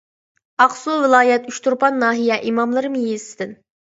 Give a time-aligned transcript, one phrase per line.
[0.63, 3.55] ئاقسۇ ۋىلايەت ئۇچتۇرپان ناھىيە ئىماملىرىم يېزىسىدىن.